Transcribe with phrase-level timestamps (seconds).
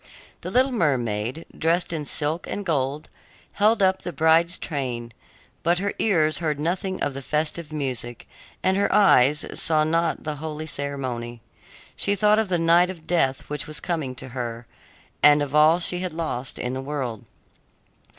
[0.41, 3.07] The little mermaid, dressed in silk and gold,
[3.53, 5.13] held up the bride's train;
[5.61, 8.27] but her ears heard nothing of the festive music,
[8.63, 11.39] and her eyes saw not the holy ceremony.
[11.95, 14.65] She thought of the night of death which was coming to her,
[15.21, 17.23] and of all she had lost in the world.